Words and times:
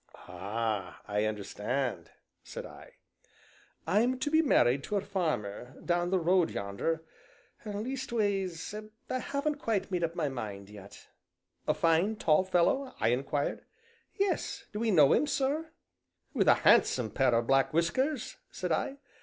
"Ah! 0.27 0.99
I 1.07 1.25
understand," 1.25 2.09
said 2.43 2.65
I. 2.65 2.93
"I'm 3.85 4.17
to 4.17 4.31
be 4.31 4.41
married 4.41 4.83
to 4.85 4.95
a 4.95 5.01
farmer 5.01 5.79
down 5.79 6.09
the 6.09 6.17
road 6.17 6.49
yonder; 6.49 7.03
leastways, 7.65 8.73
I 9.11 9.19
haven't 9.19 9.59
quite 9.59 9.91
made 9.91 10.03
up 10.03 10.15
my 10.15 10.27
mind 10.27 10.71
yet." 10.71 11.07
"A 11.67 11.75
fine, 11.75 12.15
tall 12.15 12.43
fellow?" 12.43 12.95
I 12.99 13.09
inquired. 13.09 13.63
"Yes 14.15 14.65
do 14.73 14.83
'ee 14.83 14.89
know 14.89 15.13
him, 15.13 15.27
sir?" 15.27 15.69
"With 16.33 16.47
a 16.47 16.55
handsome 16.65 17.11
pair 17.11 17.35
of 17.35 17.45
black 17.45 17.71
whiskers?" 17.71 18.37
said 18.49 18.71
I. 18.71 18.97